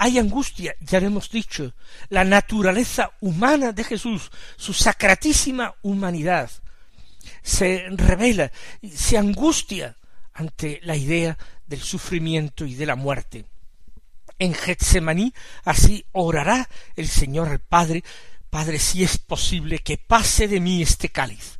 Hay 0.00 0.16
angustia, 0.16 0.76
ya 0.80 1.00
lo 1.00 1.08
hemos 1.08 1.28
dicho, 1.28 1.74
la 2.08 2.22
naturaleza 2.22 3.10
humana 3.20 3.72
de 3.72 3.82
Jesús, 3.82 4.30
su 4.56 4.72
sacratísima 4.72 5.74
humanidad, 5.82 6.48
se 7.42 7.84
revela, 7.90 8.52
se 8.94 9.18
angustia 9.18 9.96
ante 10.34 10.78
la 10.84 10.94
idea 10.94 11.36
del 11.66 11.80
sufrimiento 11.80 12.64
y 12.64 12.76
de 12.76 12.86
la 12.86 12.94
muerte. 12.94 13.46
En 14.38 14.54
Getsemaní 14.54 15.34
así 15.64 16.04
orará 16.12 16.68
el 16.94 17.08
Señor 17.08 17.48
al 17.48 17.58
Padre, 17.58 18.04
Padre, 18.50 18.78
si 18.78 19.02
es 19.02 19.18
posible 19.18 19.80
que 19.80 19.98
pase 19.98 20.46
de 20.46 20.60
mí 20.60 20.80
este 20.80 21.08
cáliz. 21.08 21.58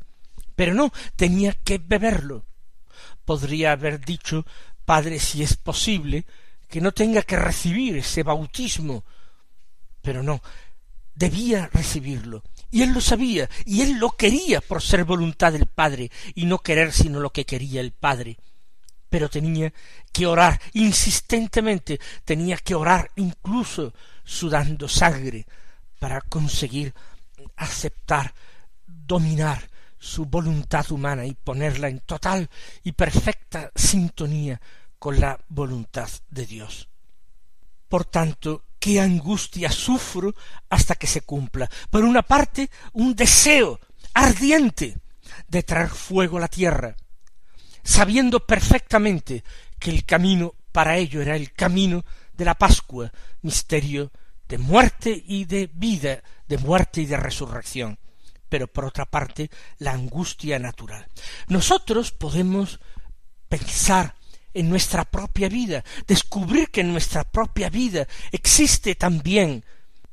Pero 0.54 0.74
no, 0.74 0.92
tenía 1.16 1.54
que 1.54 1.78
beberlo. 1.78 2.46
Podría 3.24 3.72
haber 3.72 4.04
dicho, 4.04 4.46
Padre, 4.84 5.18
si 5.18 5.42
es 5.42 5.56
posible, 5.56 6.24
que 6.68 6.80
no 6.80 6.92
tenga 6.92 7.22
que 7.22 7.36
recibir 7.36 7.96
ese 7.96 8.22
bautismo. 8.22 9.04
Pero 10.02 10.22
no, 10.22 10.42
debía 11.14 11.68
recibirlo. 11.72 12.42
Y 12.70 12.82
él 12.82 12.92
lo 12.92 13.00
sabía, 13.00 13.48
y 13.64 13.80
él 13.80 13.98
lo 13.98 14.10
quería 14.10 14.60
por 14.60 14.82
ser 14.82 15.04
voluntad 15.04 15.52
del 15.52 15.66
Padre, 15.66 16.10
y 16.34 16.44
no 16.44 16.58
querer 16.58 16.92
sino 16.92 17.18
lo 17.18 17.30
que 17.30 17.46
quería 17.46 17.80
el 17.80 17.92
Padre. 17.92 18.36
Pero 19.08 19.30
tenía 19.30 19.72
que 20.12 20.26
orar 20.26 20.60
insistentemente, 20.74 21.98
tenía 22.24 22.58
que 22.58 22.74
orar 22.74 23.10
incluso 23.16 23.94
sudando 24.22 24.86
sangre, 24.86 25.46
para 25.98 26.20
conseguir 26.20 26.94
aceptar, 27.56 28.34
dominar 28.86 29.68
su 29.98 30.26
voluntad 30.26 30.90
humana 30.92 31.26
y 31.26 31.34
ponerla 31.34 31.88
en 31.88 32.00
total 32.00 32.48
y 32.84 32.92
perfecta 32.92 33.72
sintonía 33.74 34.60
con 34.98 35.20
la 35.20 35.38
voluntad 35.48 36.08
de 36.30 36.46
Dios. 36.46 36.88
Por 37.88 38.04
tanto, 38.04 38.64
qué 38.78 39.00
angustia 39.00 39.70
sufro 39.70 40.34
hasta 40.68 40.94
que 40.94 41.06
se 41.06 41.22
cumpla. 41.22 41.70
Por 41.90 42.04
una 42.04 42.22
parte, 42.22 42.70
un 42.92 43.14
deseo 43.14 43.80
ardiente 44.14 44.98
de 45.46 45.62
traer 45.62 45.88
fuego 45.88 46.38
a 46.38 46.40
la 46.40 46.48
tierra, 46.48 46.96
sabiendo 47.82 48.46
perfectamente 48.46 49.44
que 49.78 49.90
el 49.90 50.04
camino 50.04 50.54
para 50.72 50.96
ello 50.96 51.22
era 51.22 51.36
el 51.36 51.52
camino 51.52 52.04
de 52.34 52.44
la 52.44 52.54
Pascua, 52.54 53.10
misterio 53.42 54.12
de 54.48 54.58
muerte 54.58 55.22
y 55.26 55.44
de 55.44 55.70
vida, 55.72 56.22
de 56.46 56.58
muerte 56.58 57.02
y 57.02 57.06
de 57.06 57.16
resurrección, 57.16 57.98
pero 58.48 58.66
por 58.66 58.84
otra 58.84 59.04
parte 59.04 59.50
la 59.78 59.92
angustia 59.92 60.58
natural. 60.58 61.06
Nosotros 61.48 62.12
podemos 62.12 62.80
pensar 63.48 64.14
en 64.54 64.68
nuestra 64.68 65.04
propia 65.04 65.48
vida, 65.48 65.84
descubrir 66.06 66.70
que 66.70 66.80
en 66.80 66.92
nuestra 66.92 67.24
propia 67.24 67.68
vida 67.68 68.06
existe 68.32 68.94
también 68.94 69.64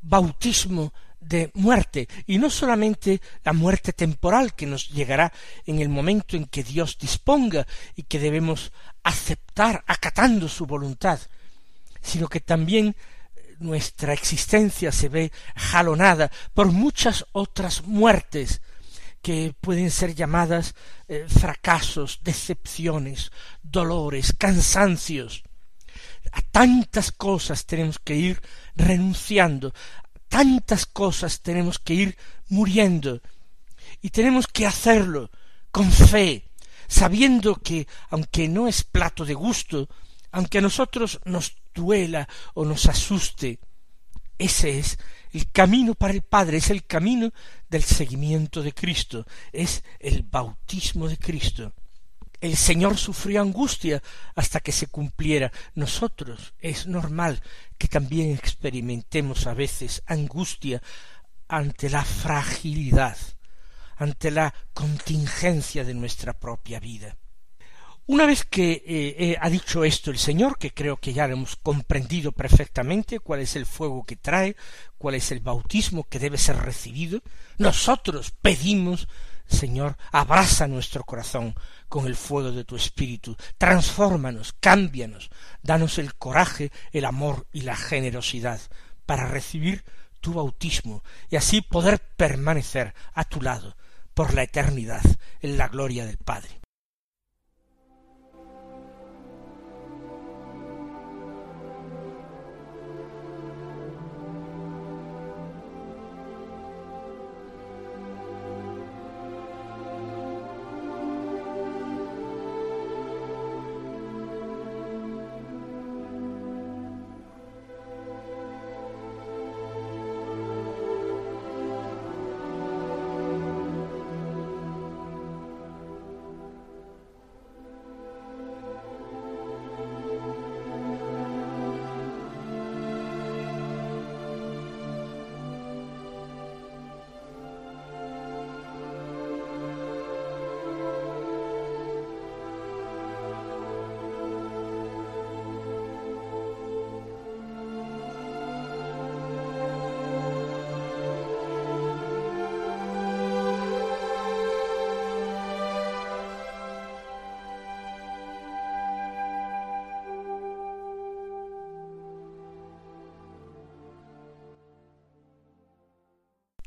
bautismo 0.02 0.94
de 1.20 1.50
muerte, 1.56 2.08
y 2.28 2.38
no 2.38 2.50
solamente 2.50 3.20
la 3.44 3.54
muerte 3.54 3.94
temporal 3.94 4.54
que 4.54 4.68
nos 4.68 4.90
llegará 4.90 5.34
en 5.66 5.80
el 5.80 5.90
momento 5.90 6.38
en 6.38 6.46
que 6.46 6.64
Dios 6.64 6.98
disponga 7.00 7.66
y 7.96 8.04
que 8.04 8.20
debemos 8.20 8.72
aceptar 9.04 9.84
acatando 9.88 10.48
su 10.48 10.68
voluntad, 10.68 11.20
sino 12.02 12.28
que 12.28 12.42
también 12.42 12.96
nuestra 13.60 14.14
existencia 14.14 14.92
se 14.92 15.10
ve 15.10 15.32
jalonada 15.56 16.32
por 16.54 16.72
muchas 16.72 17.26
otras 17.32 17.84
muertes 17.84 18.62
que 19.26 19.56
pueden 19.60 19.90
ser 19.90 20.14
llamadas 20.14 20.76
eh, 21.08 21.26
fracasos, 21.28 22.20
decepciones, 22.22 23.32
dolores, 23.64 24.36
cansancios. 24.38 25.42
A 26.32 26.44
tantas 26.44 27.12
cosas 27.12 27.66
tenemos 27.66 27.98
que 27.98 28.14
ir 28.14 28.40
renunciando, 28.76 29.74
tantas 30.28 30.86
cosas 30.86 31.42
tenemos 31.42 31.80
que 31.80 31.96
ir 31.96 32.18
muriendo, 32.50 33.20
y 34.00 34.12
tenemos 34.12 34.46
que 34.46 34.68
hacerlo 34.68 35.32
con 35.72 35.92
fe, 35.92 36.52
sabiendo 36.88 37.56
que, 37.56 37.88
aunque 38.12 38.48
no 38.48 38.68
es 38.68 38.84
plato 38.84 39.26
de 39.26 39.34
gusto, 39.34 39.90
aunque 40.32 40.60
a 40.60 40.62
nosotros 40.62 41.20
nos 41.26 41.56
duela 41.74 42.30
o 42.54 42.64
nos 42.64 42.86
asuste, 42.86 43.58
ese 44.38 44.78
es 44.78 45.00
el 45.36 45.52
camino 45.52 45.96
para 45.96 46.14
el 46.14 46.22
Padre, 46.22 46.58
es 46.58 46.70
el 46.70 46.86
camino 46.86 47.34
del 47.70 47.84
seguimiento 47.84 48.64
de 48.64 48.74
Cristo, 48.74 49.26
es 49.52 49.84
el 50.00 50.24
bautismo 50.24 51.10
de 51.10 51.18
Cristo. 51.18 51.74
El 52.40 52.56
Señor 52.56 52.98
sufrió 52.98 53.42
angustia 53.42 54.02
hasta 54.36 54.62
que 54.62 54.72
se 54.72 54.88
cumpliera. 54.88 55.52
Nosotros 55.74 56.54
es 56.60 56.88
normal 56.88 57.42
que 57.78 57.90
también 57.90 58.32
experimentemos 58.32 59.46
a 59.46 59.54
veces 59.54 60.04
angustia 60.06 60.82
ante 61.50 61.90
la 61.90 62.06
fragilidad, 62.06 63.18
ante 63.98 64.32
la 64.32 64.54
contingencia 64.74 65.84
de 65.84 65.96
nuestra 65.96 66.32
propia 66.32 66.80
vida. 66.80 67.18
Una 68.08 68.28
vez 68.28 68.46
que 68.46 68.72
eh, 68.72 68.84
eh, 69.18 69.38
ha 69.42 69.50
dicho 69.50 69.84
esto 69.84 70.12
el 70.12 70.20
Señor, 70.20 70.60
que 70.60 70.70
creo 70.70 70.98
que 70.98 71.12
ya 71.12 71.26
hemos 71.26 71.56
comprendido 71.56 72.32
perfectamente, 72.32 73.20
cuál 73.20 73.40
es 73.40 73.56
el 73.56 73.66
fuego 73.66 74.06
que 74.06 74.16
trae, 74.16 74.56
cuál 75.00 75.16
es 75.16 75.32
el 75.32 75.40
bautismo 75.40 76.04
que 76.08 76.20
debe 76.20 76.38
ser 76.38 76.58
recibido, 76.58 77.24
nosotros 77.58 78.30
pedimos, 78.30 79.08
Señor, 79.48 79.98
abraza 80.12 80.68
nuestro 80.68 81.04
corazón 81.04 81.56
con 81.90 82.06
el 82.06 82.16
fuego 82.16 82.52
de 82.52 82.64
tu 82.64 82.76
espíritu, 82.76 83.36
transfórmanos, 83.58 84.54
cámbianos, 84.60 85.32
danos 85.64 85.98
el 85.98 86.14
coraje, 86.14 86.72
el 86.92 87.06
amor 87.06 87.48
y 87.52 87.62
la 87.62 87.76
generosidad 87.76 88.62
para 89.08 89.26
recibir 89.26 89.84
tu 90.22 90.34
bautismo 90.34 91.04
y 91.32 91.38
así 91.38 91.62
poder 91.62 92.00
permanecer 92.16 92.94
a 93.16 93.24
tu 93.24 93.42
lado 93.42 93.76
por 94.14 94.36
la 94.36 94.44
eternidad 94.44 95.02
en 95.42 95.58
la 95.58 95.70
gloria 95.70 96.06
del 96.06 96.18
Padre. 96.18 96.65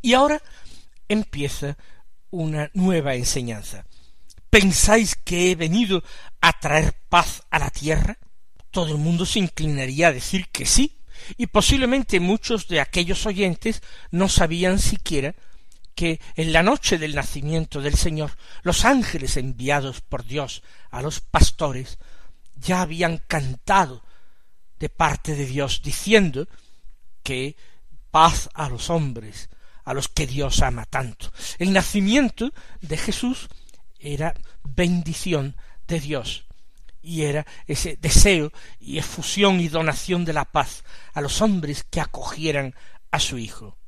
Y 0.09 0.15
ahora 0.15 0.43
empieza 1.07 1.77
una 2.31 2.71
nueva 2.73 3.15
enseñanza. 3.15 3.85
¿Pensáis 4.49 5.17
que 5.17 5.51
he 5.51 5.55
venido 5.55 6.03
a 6.41 6.59
traer 6.59 6.95
paz 7.11 7.43
a 7.51 7.59
la 7.59 7.69
tierra? 7.69 8.17
Todo 8.71 8.93
el 8.93 8.97
mundo 8.97 9.27
se 9.27 9.39
inclinaría 9.39 10.09
a 10.09 10.13
decir 10.15 10.49
que 10.49 10.65
sí, 10.65 10.97
y 11.37 11.49
posiblemente 11.49 12.21
muchos 12.21 12.69
de 12.69 12.81
aquellos 12.81 13.27
oyentes 13.27 13.83
no 14.11 14.31
sabían 14.31 14.79
siquiera 14.79 15.35
que 15.95 16.23
en 16.37 16.55
la 16.55 16.63
noche 16.63 16.97
del 16.97 17.15
nacimiento 17.15 17.83
del 17.83 17.97
Señor 17.97 18.31
los 18.63 18.87
ángeles 18.87 19.37
enviados 19.37 20.01
por 20.01 20.25
Dios 20.25 20.63
a 20.91 21.03
los 21.03 21.21
pastores 21.21 21.99
ya 22.57 22.81
habían 22.81 23.19
cantado 23.19 24.03
de 24.79 24.89
parte 24.89 25.35
de 25.35 25.45
Dios 25.45 25.83
diciendo 25.85 26.49
que 27.23 27.57
paz 28.11 28.49
a 28.55 28.71
los 28.71 28.89
hombres, 28.89 29.51
a 29.89 29.95
los 29.95 30.09
que 30.09 30.27
Dios 30.27 30.61
ama 30.61 30.85
tanto. 30.85 31.33
El 31.59 31.73
nacimiento 31.73 32.53
de 32.83 32.99
Jesús 32.99 33.49
era 33.99 34.35
bendición 34.63 35.57
de 35.87 35.99
Dios 35.99 36.45
y 37.01 37.23
era 37.23 37.47
ese 37.67 37.97
deseo 37.99 38.53
y 38.79 38.99
efusión 38.99 39.61
y 39.61 39.69
donación 39.69 40.27
de 40.27 40.35
la 40.35 40.45
paz 40.45 40.85
a 41.15 41.23
los 41.23 41.41
hombres 41.41 41.87
que 41.89 42.03
acogieran 42.03 42.75
a 43.11 43.19
su 43.19 43.39
Hijo. 43.39 43.79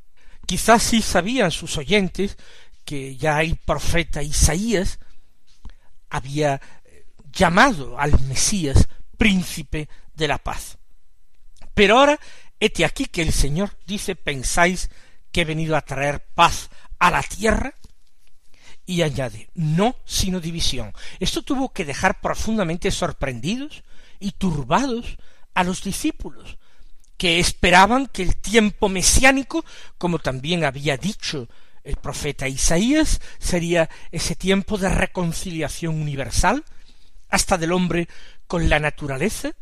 Quizás 0.47 0.83
sí 0.83 1.03
sabían 1.03 1.51
sus 1.51 1.77
oyentes 1.77 2.39
que 2.87 3.17
ya 3.17 3.43
el 3.43 3.57
profeta 3.57 4.23
Isaías 4.23 5.01
había 6.09 6.63
eh, 6.83 7.05
llamado 7.31 8.01
al 8.01 8.19
Mesías 8.23 8.89
príncipe 9.19 9.91
de 10.15 10.29
la 10.29 10.39
paz. 10.39 10.79
Pero 11.75 11.99
ahora, 11.99 12.19
hete 12.59 12.87
aquí 12.87 13.05
que 13.05 13.21
el 13.21 13.35
Señor 13.35 13.77
dice, 13.87 14.17
pensáis 14.17 14.89
que 15.33 15.43
he 15.43 15.45
venido 15.45 15.77
a 15.77 15.83
traer 15.83 16.25
paz 16.35 16.71
a 16.99 17.11
la 17.11 17.23
tierra, 17.23 17.75
y 18.87 19.03
añade, 19.03 19.49
no 19.55 19.95
sino 20.05 20.41
división. 20.41 20.93
Esto 21.21 21.43
tuvo 21.43 21.73
que 21.73 21.85
dejar 21.85 22.21
profundamente 22.21 22.91
sorprendidos 22.91 23.85
y 24.19 24.33
turbados 24.33 25.17
a 25.55 25.63
los 25.63 25.85
discípulos, 25.85 26.59
que 27.17 27.39
esperaban 27.39 28.07
que 28.09 28.23
el 28.23 28.37
tiempo 28.37 28.89
mesiánico, 28.89 29.65
como 29.97 30.19
también 30.19 30.65
había 30.65 30.97
dicho 30.97 31.49
el 31.85 31.97
profeta 31.97 32.49
Isaías, 32.49 33.21
sería 33.39 33.89
ese 34.11 34.35
tiempo 34.35 34.77
de 34.77 34.89
reconciliación 34.89 36.01
universal, 36.01 36.65
hasta 37.29 37.59
del 37.59 37.73
hombre 37.73 38.09
con 38.47 38.69
la 38.69 38.81
naturaleza. 38.81 39.53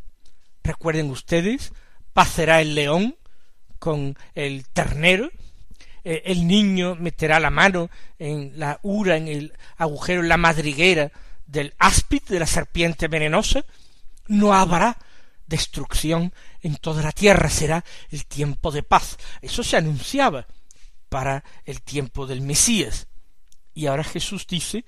Recuerden 0.64 1.10
ustedes, 1.10 1.72
pacerá 2.14 2.62
el 2.62 2.74
león 2.74 3.16
con 3.78 4.16
el 4.34 4.66
ternero, 4.68 5.30
eh, 6.10 6.22
el 6.24 6.46
niño 6.46 6.94
meterá 6.94 7.38
la 7.38 7.50
mano 7.50 7.90
en 8.18 8.58
la 8.58 8.80
ura, 8.82 9.18
en 9.18 9.28
el 9.28 9.52
agujero, 9.76 10.22
en 10.22 10.30
la 10.30 10.38
madriguera 10.38 11.12
del 11.44 11.74
áspid, 11.78 12.22
de 12.22 12.40
la 12.40 12.46
serpiente 12.46 13.08
venenosa, 13.08 13.62
no 14.26 14.54
habrá 14.54 14.96
destrucción 15.46 16.32
en 16.62 16.76
toda 16.76 17.02
la 17.02 17.12
tierra, 17.12 17.50
será 17.50 17.84
el 18.10 18.24
tiempo 18.24 18.70
de 18.70 18.82
paz. 18.82 19.18
Eso 19.42 19.62
se 19.62 19.76
anunciaba 19.76 20.46
para 21.10 21.44
el 21.66 21.82
tiempo 21.82 22.26
del 22.26 22.40
Mesías. 22.40 23.06
Y 23.74 23.84
ahora 23.84 24.02
Jesús 24.02 24.46
dice 24.46 24.86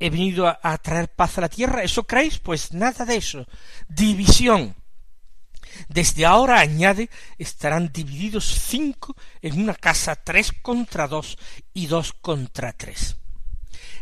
he 0.00 0.10
venido 0.10 0.48
a, 0.48 0.78
traer 0.78 1.14
paz 1.14 1.38
a 1.38 1.42
la 1.42 1.48
tierra. 1.48 1.84
¿Eso 1.84 2.02
creéis? 2.02 2.40
Pues 2.40 2.72
nada 2.72 3.04
de 3.04 3.14
eso. 3.14 3.46
División. 3.88 4.74
Desde 5.88 6.26
ahora, 6.26 6.60
añade, 6.60 7.10
estarán 7.38 7.92
divididos 7.92 8.44
cinco 8.68 9.16
en 9.42 9.60
una 9.60 9.74
casa, 9.74 10.16
tres 10.16 10.52
contra 10.62 11.08
dos 11.08 11.38
y 11.72 11.86
dos 11.86 12.12
contra 12.12 12.72
tres. 12.72 13.16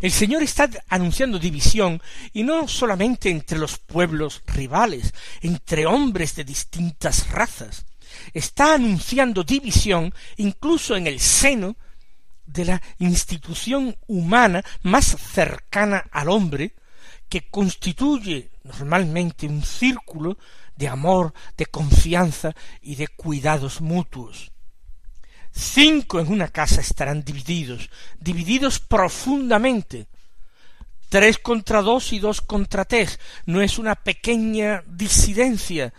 El 0.00 0.12
Señor 0.12 0.42
está 0.42 0.70
anunciando 0.88 1.38
división 1.38 2.00
y 2.32 2.44
no 2.44 2.68
solamente 2.68 3.30
entre 3.30 3.58
los 3.58 3.78
pueblos 3.78 4.42
rivales, 4.46 5.12
entre 5.40 5.86
hombres 5.86 6.36
de 6.36 6.44
distintas 6.44 7.30
razas. 7.30 7.84
Está 8.32 8.74
anunciando 8.74 9.42
división 9.42 10.14
incluso 10.36 10.96
en 10.96 11.06
el 11.06 11.18
seno 11.18 11.76
de 12.46 12.64
la 12.64 12.82
institución 12.98 13.96
humana 14.06 14.64
más 14.82 15.16
cercana 15.32 16.04
al 16.12 16.28
hombre, 16.28 16.74
que 17.28 17.48
constituye 17.50 18.50
normalmente 18.64 19.46
un 19.46 19.62
círculo 19.62 20.38
de 20.78 20.86
amor, 20.86 21.34
de 21.56 21.66
confianza 21.66 22.54
y 22.80 22.94
de 22.94 23.08
cuidados 23.08 23.80
mutuos. 23.80 24.52
Cinco 25.50 26.20
en 26.20 26.30
una 26.30 26.48
casa 26.48 26.80
estarán 26.80 27.24
divididos, 27.24 27.90
divididos 28.20 28.78
profundamente. 28.78 30.06
Tres 31.08 31.38
contra 31.38 31.82
dos 31.82 32.12
y 32.12 32.20
dos 32.20 32.40
contra 32.40 32.84
tres. 32.84 33.18
No 33.44 33.60
es 33.60 33.78
una 33.78 33.96
pequeña 33.96 34.84
disidencia, 34.86 35.92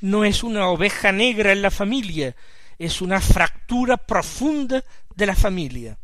no 0.00 0.24
es 0.24 0.44
una 0.44 0.68
oveja 0.68 1.10
negra 1.10 1.50
en 1.50 1.62
la 1.62 1.72
familia, 1.72 2.36
es 2.78 3.00
una 3.00 3.20
fractura 3.20 3.96
profunda 3.96 4.84
de 5.16 5.26
la 5.26 5.34
familia. 5.34 5.98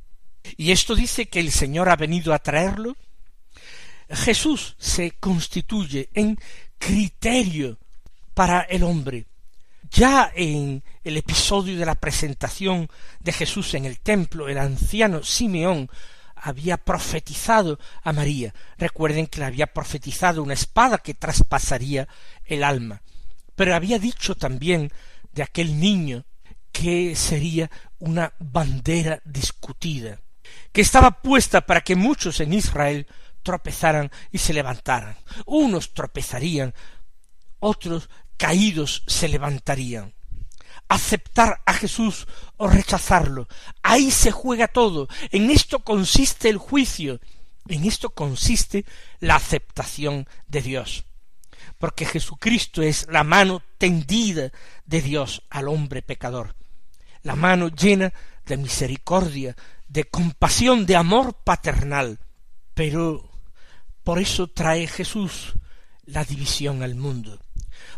Y 0.56 0.72
esto 0.72 0.96
dice 0.96 1.26
que 1.26 1.38
el 1.38 1.52
Señor 1.52 1.88
ha 1.88 1.94
venido 1.94 2.34
a 2.34 2.40
traerlo. 2.40 2.96
Jesús 4.10 4.74
se 4.78 5.12
constituye 5.12 6.08
en 6.14 6.36
criterio 6.78 7.78
para 8.34 8.60
el 8.62 8.82
hombre. 8.82 9.26
Ya 9.90 10.32
en 10.34 10.82
el 11.04 11.16
episodio 11.16 11.78
de 11.78 11.84
la 11.84 11.94
presentación 11.94 12.88
de 13.20 13.32
Jesús 13.32 13.74
en 13.74 13.84
el 13.84 14.00
templo, 14.00 14.48
el 14.48 14.58
anciano 14.58 15.22
Simeón 15.22 15.90
había 16.34 16.76
profetizado 16.76 17.78
a 18.02 18.12
María. 18.12 18.54
Recuerden 18.78 19.26
que 19.26 19.40
le 19.40 19.46
había 19.46 19.66
profetizado 19.66 20.42
una 20.42 20.54
espada 20.54 20.98
que 20.98 21.14
traspasaría 21.14 22.08
el 22.44 22.64
alma. 22.64 23.02
Pero 23.54 23.74
había 23.74 23.98
dicho 23.98 24.34
también 24.34 24.90
de 25.32 25.42
aquel 25.42 25.78
niño 25.78 26.24
que 26.72 27.14
sería 27.14 27.70
una 27.98 28.32
bandera 28.38 29.20
discutida, 29.24 30.20
que 30.72 30.80
estaba 30.80 31.22
puesta 31.22 31.60
para 31.60 31.82
que 31.82 31.94
muchos 31.94 32.40
en 32.40 32.54
Israel 32.54 33.06
tropezaran 33.42 34.10
y 34.30 34.38
se 34.38 34.54
levantaran. 34.54 35.16
Unos 35.46 35.92
tropezarían, 35.92 36.74
otros 37.60 38.08
caídos 38.36 39.02
se 39.06 39.28
levantarían. 39.28 40.14
Aceptar 40.88 41.62
a 41.64 41.72
Jesús 41.72 42.26
o 42.56 42.68
rechazarlo. 42.68 43.48
Ahí 43.82 44.10
se 44.10 44.30
juega 44.30 44.68
todo. 44.68 45.08
En 45.30 45.50
esto 45.50 45.80
consiste 45.80 46.48
el 46.48 46.58
juicio. 46.58 47.20
En 47.68 47.84
esto 47.84 48.10
consiste 48.10 48.84
la 49.20 49.36
aceptación 49.36 50.28
de 50.48 50.62
Dios. 50.62 51.04
Porque 51.78 52.04
Jesucristo 52.04 52.82
es 52.82 53.06
la 53.08 53.24
mano 53.24 53.62
tendida 53.78 54.52
de 54.84 55.00
Dios 55.00 55.42
al 55.48 55.68
hombre 55.68 56.02
pecador 56.02 56.54
la 57.22 57.36
mano 57.36 57.68
llena 57.68 58.12
de 58.46 58.56
misericordia, 58.56 59.56
de 59.88 60.04
compasión, 60.04 60.86
de 60.86 60.96
amor 60.96 61.34
paternal. 61.44 62.18
Pero 62.74 63.30
por 64.02 64.18
eso 64.18 64.48
trae 64.48 64.86
Jesús 64.86 65.54
la 66.04 66.24
división 66.24 66.82
al 66.82 66.94
mundo, 66.94 67.40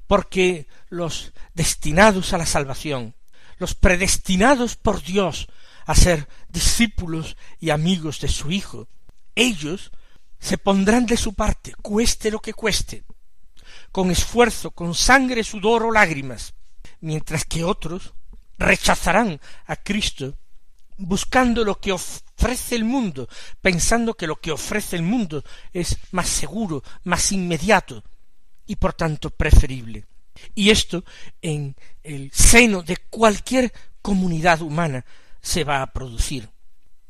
porque 0.06 0.66
los 0.88 1.32
destinados 1.54 2.32
a 2.32 2.38
la 2.38 2.46
salvación, 2.46 3.14
los 3.58 3.74
predestinados 3.74 4.76
por 4.76 5.02
Dios 5.02 5.48
a 5.86 5.94
ser 5.94 6.28
discípulos 6.48 7.36
y 7.60 7.70
amigos 7.70 8.20
de 8.20 8.28
su 8.28 8.50
Hijo, 8.50 8.88
ellos 9.34 9.90
se 10.38 10.58
pondrán 10.58 11.06
de 11.06 11.16
su 11.16 11.34
parte, 11.34 11.74
cueste 11.80 12.30
lo 12.30 12.40
que 12.40 12.52
cueste, 12.52 13.04
con 13.92 14.10
esfuerzo, 14.10 14.70
con 14.70 14.94
sangre, 14.94 15.44
sudor 15.44 15.84
o 15.84 15.90
lágrimas, 15.90 16.54
mientras 17.00 17.44
que 17.44 17.64
otros 17.64 18.14
rechazarán 18.58 19.40
a 19.66 19.76
Cristo 19.76 20.36
buscando 20.96 21.64
lo 21.64 21.80
que 21.80 21.92
ofrece 21.92 22.76
el 22.76 22.84
mundo, 22.84 23.28
pensando 23.60 24.14
que 24.14 24.26
lo 24.26 24.36
que 24.36 24.52
ofrece 24.52 24.96
el 24.96 25.02
mundo 25.02 25.42
es 25.72 25.98
más 26.12 26.28
seguro, 26.28 26.82
más 27.02 27.32
inmediato 27.32 28.04
y 28.66 28.76
por 28.76 28.94
tanto 28.94 29.30
preferible. 29.30 30.06
Y 30.54 30.70
esto 30.70 31.04
en 31.42 31.76
el 32.02 32.30
seno 32.32 32.82
de 32.82 32.96
cualquier 32.96 33.72
comunidad 34.02 34.62
humana 34.62 35.04
se 35.40 35.64
va 35.64 35.82
a 35.82 35.92
producir. 35.92 36.48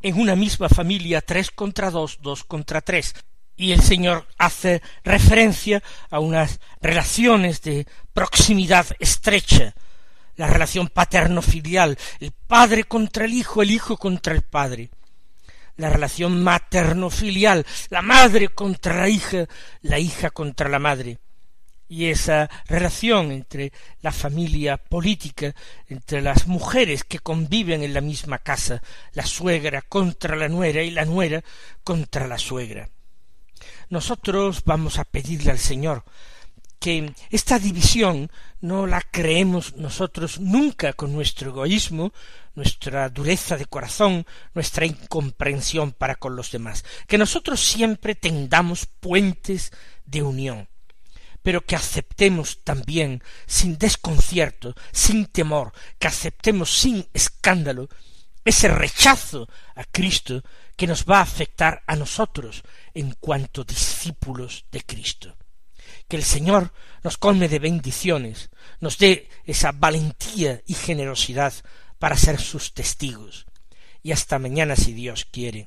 En 0.03 0.21
una 0.21 0.37
misma 0.37 0.69
familia 0.69 1.23
tres 1.23 1.51
contra 1.51 1.91
dos, 1.91 2.19
dos 2.21 2.45
contra 2.45 2.81
tres. 2.81 3.15
Y 3.57 3.73
el 3.73 3.81
Señor 3.81 4.27
hace 4.37 4.83
referencia 5.05 5.83
a 6.11 6.19
unas 6.19 6.61
relaciones 6.81 7.63
de 7.63 7.87
proximidad 8.13 8.87
estrecha, 8.99 9.75
la 10.37 10.49
relación 10.49 10.89
paterno-filial, 10.89 11.97
el 12.19 12.33
padre 12.33 12.85
contra 12.85 13.25
el 13.25 13.33
hijo, 13.33 13.63
el 13.63 13.71
hijo 13.71 13.97
contra 13.97 14.35
el 14.35 14.43
padre, 14.43 14.91
la 15.77 15.89
relación 15.89 16.43
materno-filial, 16.43 17.65
la 17.91 18.03
madre 18.03 18.49
contra 18.49 18.97
la 18.97 19.09
hija, 19.09 19.47
la 19.83 20.01
hija 20.01 20.31
contra 20.31 20.69
la 20.69 20.81
madre, 20.81 21.19
y 21.95 22.11
esa 22.11 22.51
relación 22.67 23.31
entre 23.31 23.73
la 24.03 24.11
familia 24.11 24.79
política, 24.79 25.55
entre 25.87 26.23
las 26.23 26.49
mujeres 26.49 27.05
que 27.05 27.21
conviven 27.21 27.85
en 27.85 27.95
la 27.95 28.01
misma 28.01 28.39
casa, 28.39 28.83
la 29.13 29.25
suegra 29.25 29.81
contra 29.81 30.35
la 30.35 30.49
nuera 30.49 30.83
y 30.83 30.91
la 30.91 31.05
nuera 31.05 31.45
contra 31.85 32.27
la 32.27 32.37
suegra. 32.39 32.91
Nosotros 33.91 34.63
vamos 34.65 34.99
a 34.99 35.05
pedirle 35.05 35.53
al 35.53 35.61
Señor 35.61 36.03
que 36.81 37.15
esta 37.31 37.61
división 37.61 38.29
no 38.61 38.89
la 38.89 39.01
creemos 39.01 39.77
nosotros 39.77 40.41
nunca 40.41 40.95
con 40.95 41.13
nuestro 41.13 41.51
egoísmo, 41.51 42.13
nuestra 42.57 43.09
dureza 43.09 43.57
de 43.57 43.67
corazón, 43.67 44.27
nuestra 44.53 44.85
incomprensión 44.85 45.93
para 45.93 46.17
con 46.17 46.35
los 46.35 46.51
demás, 46.51 46.85
que 47.07 47.19
nosotros 47.19 47.61
siempre 47.61 48.17
tendamos 48.17 48.87
puentes 48.87 49.71
de 50.05 50.25
unión, 50.25 50.69
pero 51.45 51.65
que 51.65 51.77
aceptemos 51.77 52.65
también 52.65 53.23
sin 53.47 53.79
desconcierto, 53.79 54.75
sin 54.91 55.27
temor, 55.27 55.73
que 56.01 56.09
aceptemos 56.09 56.77
sin 56.77 57.07
escándalo 57.15 57.89
ese 58.45 58.67
rechazo 58.67 59.49
a 59.77 59.85
Cristo 59.85 60.43
que 60.77 60.89
nos 60.89 61.05
va 61.05 61.19
a 61.19 61.23
afectar 61.23 61.85
a 61.87 61.95
nosotros 61.95 62.65
en 62.95 63.15
cuanto 63.21 63.63
discípulos 63.63 64.65
de 64.73 64.83
Cristo 64.83 65.37
que 66.09 66.17
el 66.17 66.25
Señor 66.25 66.73
nos 67.03 67.17
colme 67.17 67.49
de 67.49 67.59
bendiciones, 67.59 68.51
nos 68.81 68.99
dé 68.99 69.29
esa 69.45 69.73
valentía 69.73 70.63
y 70.67 70.75
generosidad 70.75 71.55
para 71.99 72.17
ser 72.17 72.41
sus 72.41 72.75
testigos. 72.75 73.47
Y 74.03 74.13
hasta 74.13 74.39
mañana 74.39 74.77
si 74.77 74.93
Dios 74.93 75.25
quiere. 75.25 75.67